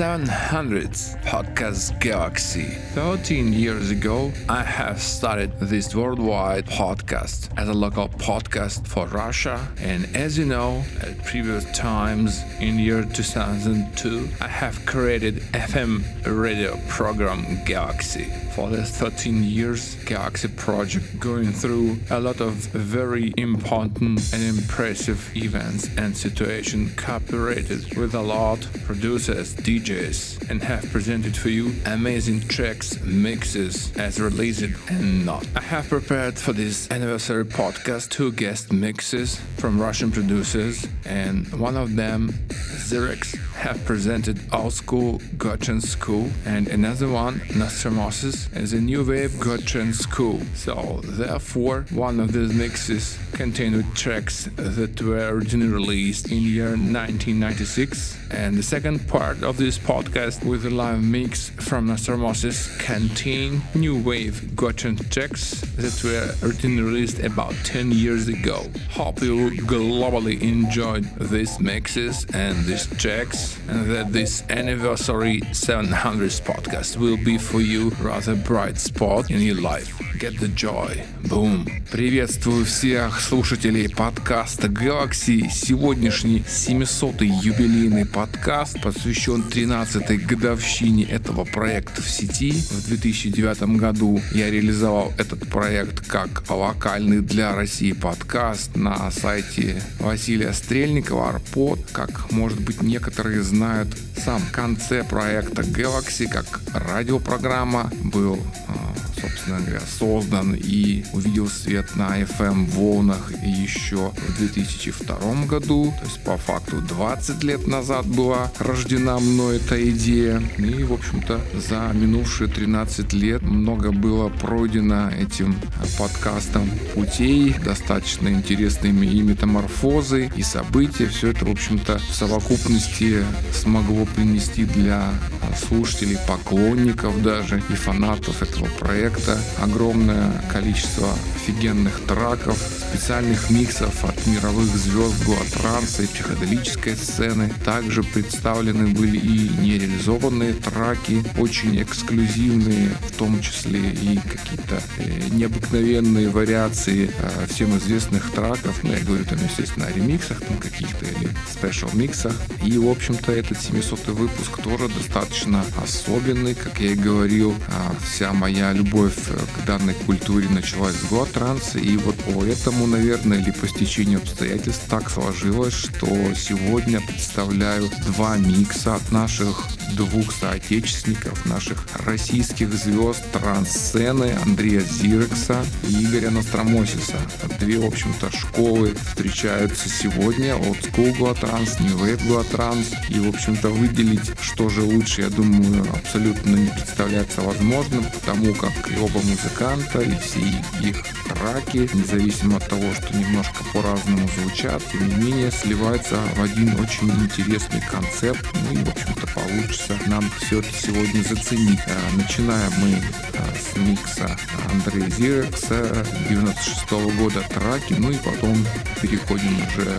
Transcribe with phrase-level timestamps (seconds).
[0.00, 2.70] 700th Podcast Galaxy.
[2.94, 9.68] 13 years ago, I have started this worldwide podcast as a local podcast for Russia.
[9.76, 16.80] And as you know, at previous times in year 2002, I have created FM radio
[16.88, 24.20] program Galaxy for the 13 years Galaxy project going through a lot of very important
[24.34, 31.48] and impressive events and situations cooperated with a lot producers, DJs and have presented for
[31.48, 35.46] you amazing tracks, mixes as released and not.
[35.56, 41.78] I have prepared for this anniversary podcast two guest mixes from Russian producers and one
[41.78, 48.80] of them Xerex have presented Old School Gotchan School and another one Nostromoses as a
[48.80, 50.40] new wave Gotchan School.
[50.54, 58.19] So therefore one of these mixes contained tracks that were originally released in year 1996
[58.31, 63.97] and the second part of this podcast with a live mix from Nostromosis contain new
[64.01, 68.65] wave Gotchan tracks that were originally released about 10 years ago.
[68.91, 76.97] Hope you globally enjoyed these mixes and these tracks and that this anniversary 700th podcast
[76.97, 79.97] will be for you rather bright spot in your life.
[80.19, 81.03] Get the joy.
[81.29, 81.65] Boom.
[81.91, 85.49] Приветствую всех слушателей подкаста Galaxy.
[85.49, 92.52] Сегодняшний 700-й юбилейный подкаст подкаст посвящен 13-й годовщине этого проекта в сети.
[92.52, 100.52] В 2009 году я реализовал этот проект как локальный для России подкаст на сайте Василия
[100.52, 101.78] Стрельникова, Арпод.
[101.92, 103.88] Как, может быть, некоторые знают,
[104.24, 108.38] сам конце проекта Galaxy как радиопрограмма был
[108.68, 115.92] а, собственно говоря, создан и увидел свет на FM волнах еще в 2002 году.
[116.00, 120.42] То есть, по факту, 20 лет назад была рождена мной эта идея.
[120.58, 125.54] И, в общем-то, за минувшие 13 лет много было пройдено этим
[125.98, 131.06] подкастом путей, достаточно интересными и метаморфозы, и события.
[131.06, 135.10] Все это, в общем-то, в совокупности смогло принести для
[135.56, 142.58] слушателей, поклонников даже и фанатов этого проекта огромное количество офигенных траков,
[142.90, 147.52] специальных миксов от мировых звезд гуатранса и психоделической сцены.
[147.64, 156.28] Также представлены были и нереализованные траки, очень эксклюзивные, в том числе и какие-то э, необыкновенные
[156.28, 158.80] вариации э, всем известных траков.
[158.82, 162.34] Ну, я говорю там, естественно, о ремиксах там каких-то или спешл миксах.
[162.64, 167.54] И, в общем-то, этот 700 выпуск тоже достаточно особенный, как я и говорил.
[167.68, 173.40] А вся моя любовь к данной культуре началась с Гуатранса, и вот по этому, наверное,
[173.40, 181.44] или по стечению обстоятельств так сложилось, что сегодня представляю два микса от наших двух соотечественников,
[181.46, 187.16] наших российских звезд трансцены Андрея Зирекса и Игоря Настромосиса.
[187.58, 193.70] Две, в общем-то, школы встречаются сегодня, от School Guatrans, New Wave Guatrans, и, в общем-то,
[193.80, 200.00] выделить, что же лучше, я думаю, абсолютно не представляется возможным, потому как и оба музыканта,
[200.00, 200.40] и все
[200.86, 206.78] их траки, независимо от того, что немножко по-разному звучат, тем не менее сливается в один
[206.78, 208.44] очень интересный концепт.
[208.54, 211.80] Ну и, в общем-то, получится нам все это сегодня заценить.
[211.86, 213.02] А, начинаем мы
[213.38, 214.36] а, с микса
[214.70, 218.56] Андрея Зирекса 96 -го года траки, ну и потом
[219.00, 219.98] переходим уже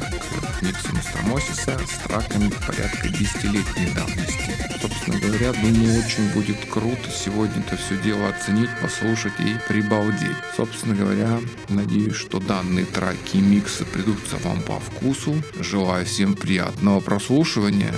[0.59, 3.07] к миксу Мастамосиса с траками порядка
[3.71, 4.51] 10-летней давности.
[4.81, 10.37] Собственно говоря, думаю, очень будет круто сегодня это все дело оценить, послушать и прибалдеть.
[10.55, 11.39] Собственно говоря,
[11.69, 15.35] надеюсь, что данные траки и миксы придутся вам по вкусу.
[15.59, 17.93] Желаю всем приятного прослушивания.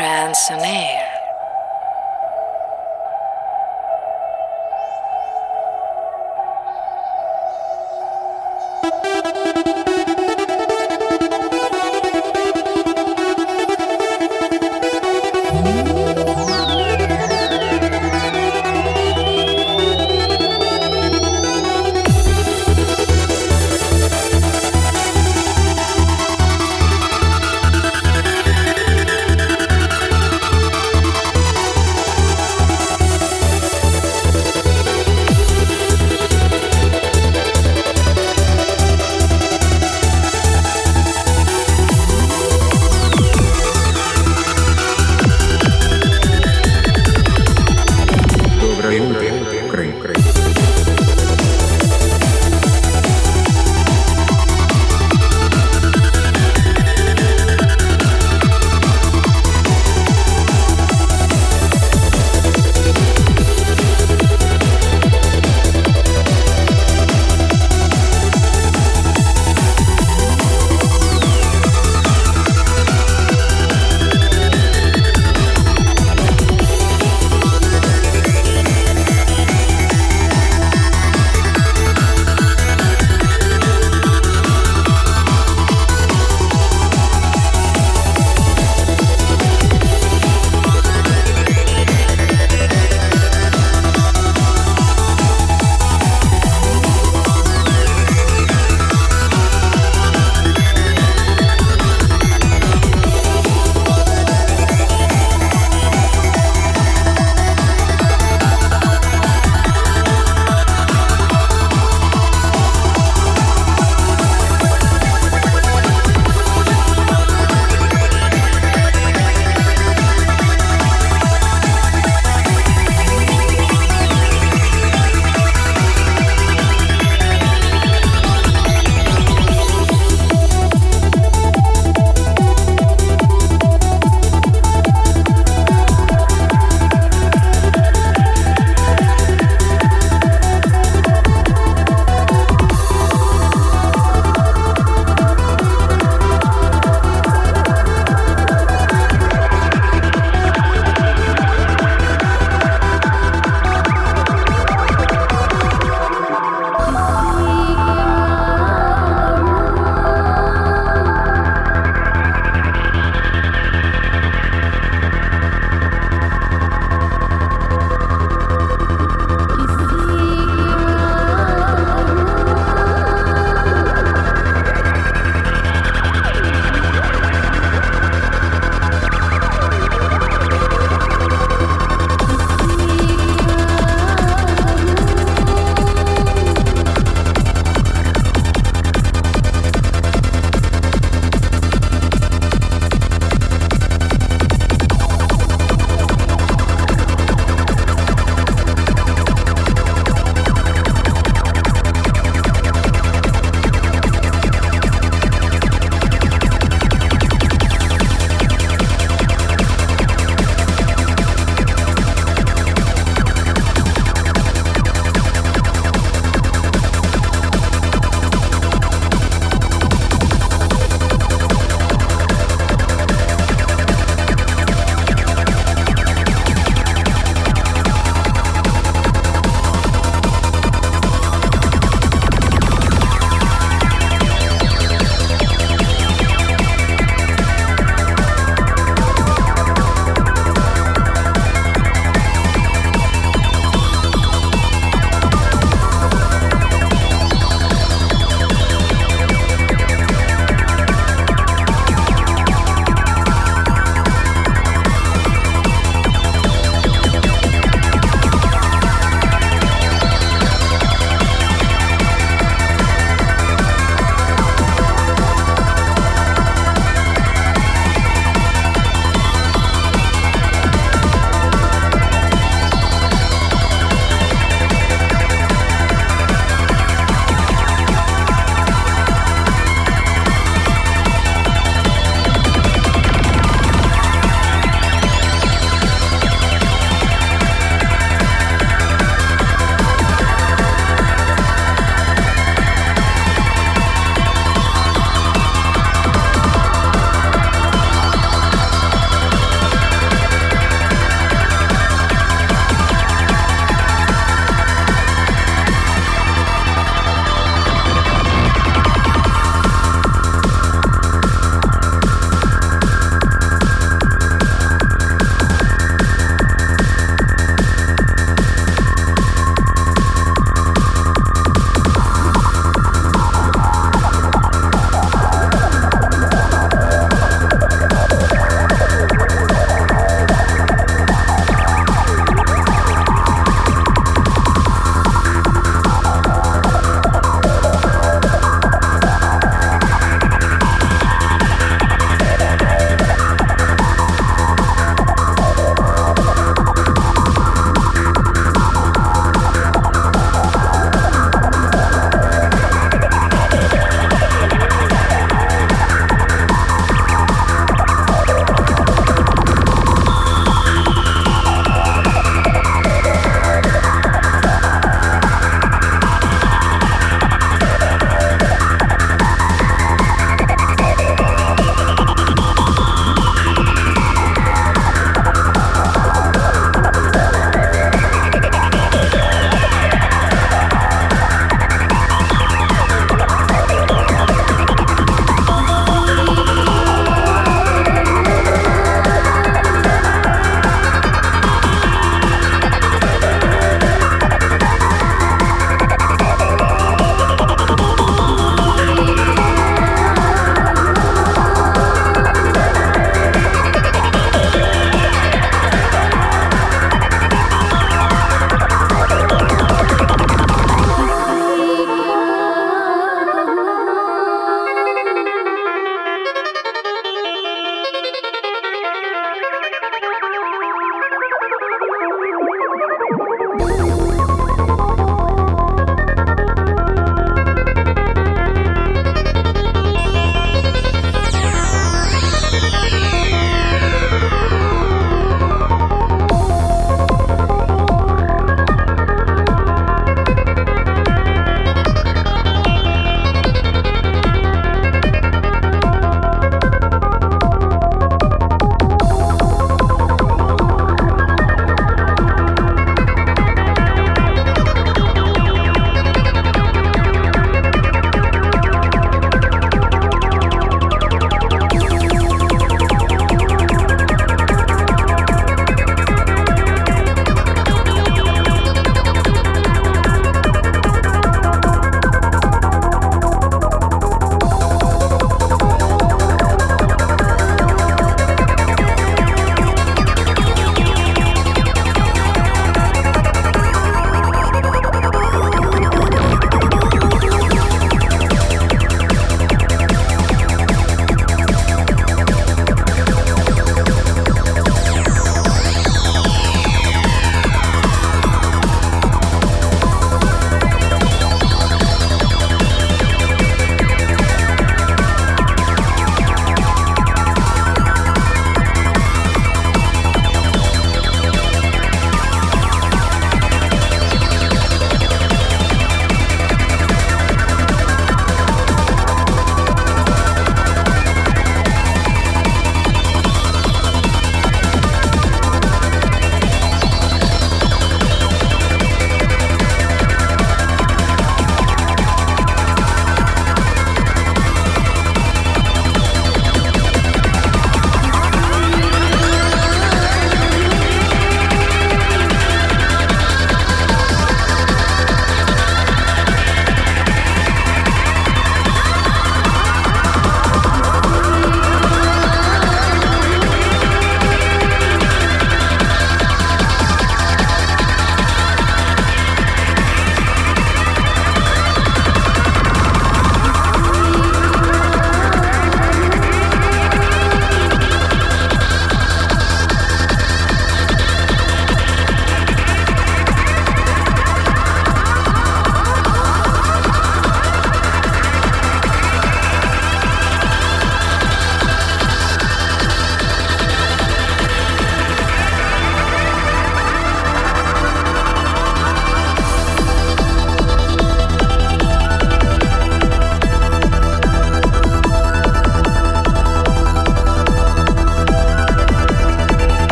[0.00, 1.09] Trance on Air.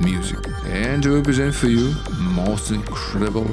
[0.00, 0.38] Music.
[0.66, 3.48] And we present for you most incredible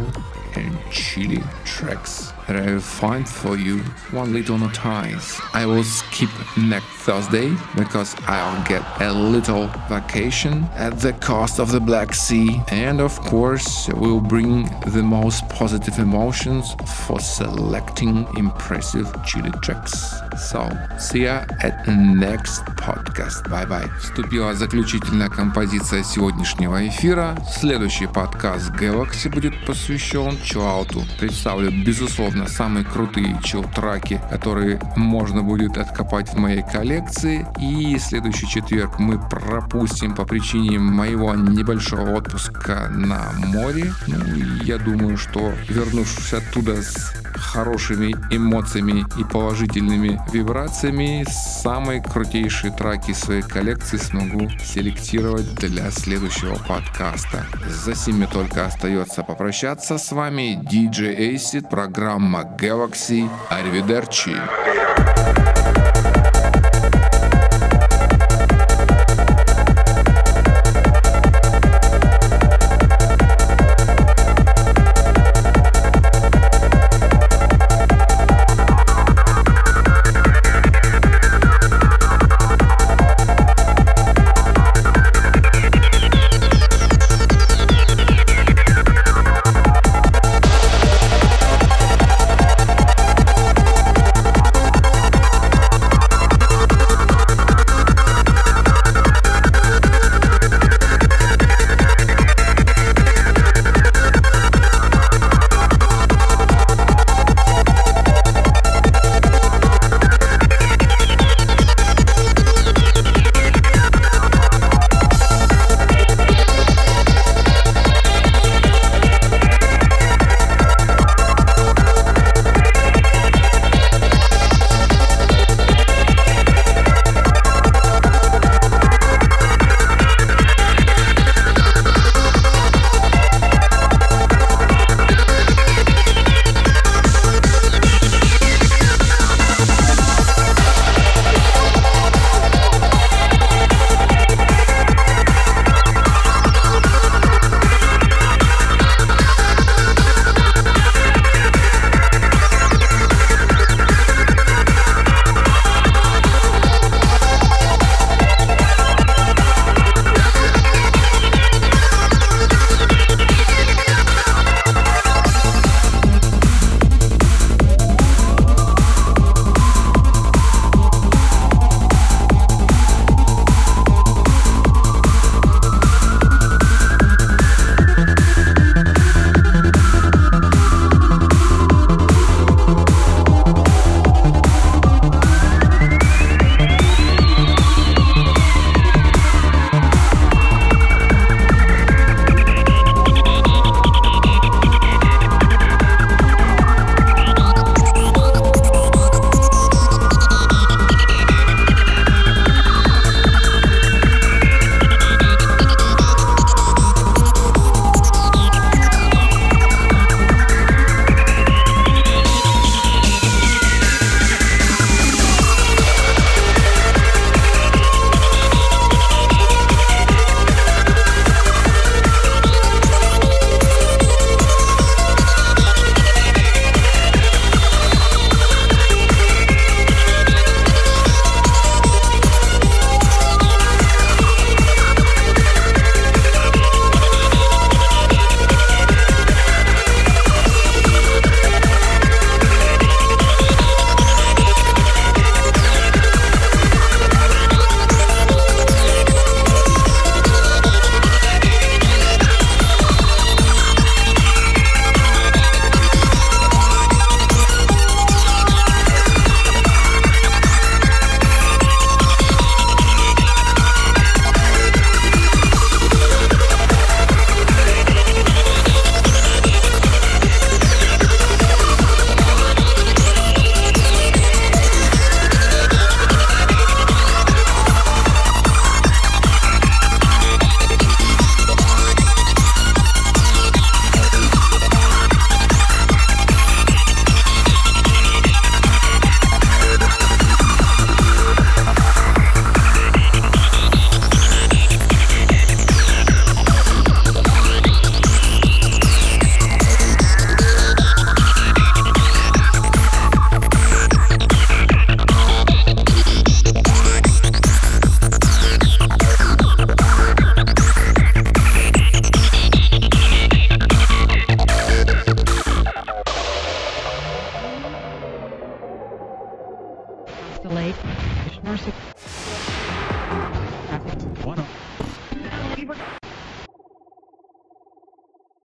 [0.56, 3.80] and chilly tracks that I will find for you
[4.12, 5.40] one little notice.
[5.54, 11.72] I will skip next Thursday because I'll get a little vacation at the coast of
[11.72, 16.76] the Black Sea and of course will bring the most positive emotions
[17.06, 20.22] for selecting impressive chili tracks.
[20.50, 23.46] So, see ya at next podcast.
[23.50, 23.90] Bye bye.
[24.00, 27.36] Вступила заключительная композиция сегодняшнего эфира.
[27.52, 31.04] Следующий подкаст Galaxy будет посвящен чиллауту.
[31.20, 37.46] Представлю, безусловно, самые крутые чил-траки, которые можно будет откопать в моей коллекции.
[37.60, 43.92] И следующий четверг мы пропустим по причине моего небольшого отпуска на море.
[44.08, 44.18] Ну,
[44.64, 53.42] я думаю, что вернувшись оттуда с хорошими эмоциями и положительными вибрациями, самые крутейшие траки своей
[53.42, 57.46] коллекции смогу селектировать для следующего подкаста.
[57.68, 60.60] За сими только остается попрощаться с вами.
[60.64, 63.30] DJ Acid, программа Galaxy.
[63.50, 64.97] Arrivederci.